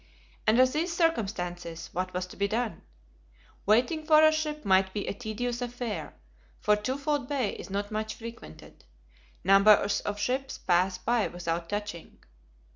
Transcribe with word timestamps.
Under 0.47 0.65
these 0.65 0.91
circumstances, 0.91 1.91
what 1.93 2.11
was 2.11 2.25
to 2.25 2.35
be 2.35 2.47
done? 2.47 2.81
Waiting 3.67 4.03
for 4.03 4.23
a 4.23 4.31
ship 4.31 4.65
might 4.65 4.91
be 4.93 5.05
a 5.05 5.13
tedious 5.13 5.61
affair, 5.61 6.15
for 6.59 6.75
Twofold 6.75 7.27
Bay 7.27 7.51
is 7.53 7.69
not 7.69 7.91
much 7.91 8.15
frequented. 8.15 8.83
Numbers 9.43 9.99
of 10.01 10.17
ships 10.19 10.57
pass 10.57 10.97
by 10.97 11.27
without 11.27 11.69
touching. 11.69 12.17